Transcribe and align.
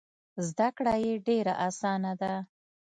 زده 0.47 0.67
کړه 0.77 0.93
یې 1.03 1.13
ډېره 1.27 1.53
اسانه 1.67 2.11
ده. 2.21 2.33